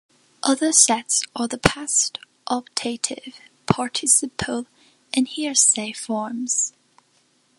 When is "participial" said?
3.67-4.65